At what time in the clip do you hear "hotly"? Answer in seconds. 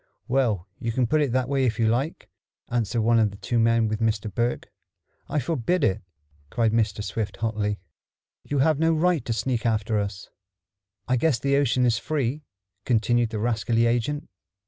7.37-7.77